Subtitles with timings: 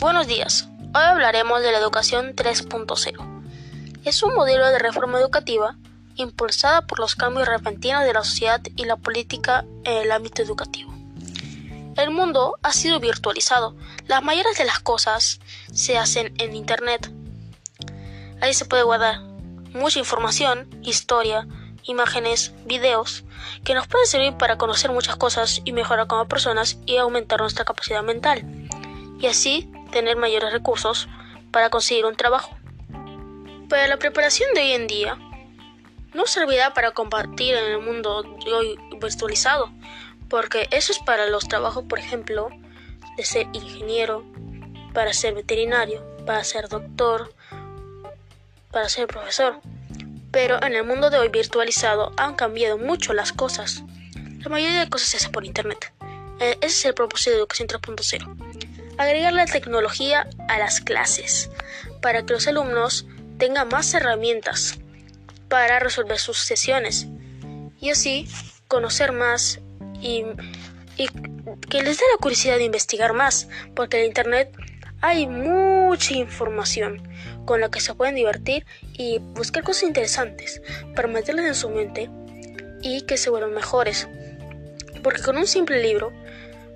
[0.00, 0.66] Buenos días.
[0.94, 3.42] Hoy hablaremos de la educación 3.0.
[4.06, 5.76] Es un modelo de reforma educativa
[6.16, 10.90] impulsada por los cambios repentinos de la sociedad y la política en el ámbito educativo.
[11.98, 13.76] El mundo ha sido virtualizado.
[14.06, 15.38] Las mayores de las cosas
[15.70, 17.12] se hacen en Internet.
[18.40, 19.20] Ahí se puede guardar
[19.74, 21.46] mucha información, historia,
[21.82, 23.24] imágenes, videos,
[23.64, 27.66] que nos pueden servir para conocer muchas cosas y mejorar como personas y aumentar nuestra
[27.66, 28.46] capacidad mental.
[29.20, 31.08] Y así tener mayores recursos
[31.50, 32.56] para conseguir un trabajo.
[33.68, 35.18] Para la preparación de hoy en día,
[36.14, 39.70] no servirá para compartir en el mundo de hoy virtualizado,
[40.28, 42.48] porque eso es para los trabajos, por ejemplo,
[43.16, 44.24] de ser ingeniero,
[44.92, 47.32] para ser veterinario, para ser doctor,
[48.70, 49.60] para ser profesor.
[50.32, 53.82] Pero en el mundo de hoy virtualizado han cambiado mucho las cosas.
[54.40, 55.92] La mayoría de cosas se hace por internet.
[56.40, 58.50] Eh, ese es el propósito de Educación 3.0
[59.00, 61.50] agregar la tecnología a las clases
[62.02, 63.06] para que los alumnos
[63.38, 64.78] tengan más herramientas
[65.48, 67.06] para resolver sus sesiones
[67.80, 68.28] y así
[68.68, 69.60] conocer más
[70.00, 70.24] y,
[71.70, 74.54] que les dé la curiosidad de investigar más porque en internet
[75.00, 77.02] hay mucha información
[77.46, 80.60] con la que se pueden divertir y buscar cosas interesantes
[80.94, 82.10] para meterlas en su mente
[82.82, 84.08] y que se vuelvan mejores.
[85.02, 86.12] Porque con un simple libro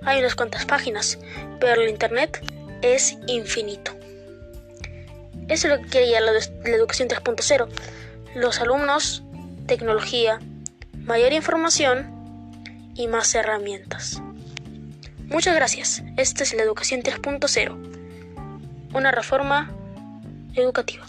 [0.05, 1.19] hay unas cuantas páginas,
[1.61, 2.41] pero el Internet
[2.83, 3.93] es infinito.
[5.49, 7.69] Eso es lo que quiere la, la educación 3.0.
[8.35, 9.23] Los alumnos,
[9.67, 10.41] tecnología,
[11.05, 12.11] mayor información
[12.95, 14.23] y más herramientas.
[15.27, 16.03] Muchas gracias.
[16.17, 18.93] Esta es la educación 3.0.
[18.93, 19.71] Una reforma
[20.55, 21.05] educativa.